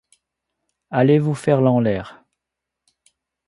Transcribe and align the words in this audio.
Allez 0.89 1.19
vous 1.19 1.35
faire 1.35 1.61
lanlaire. 1.61 2.23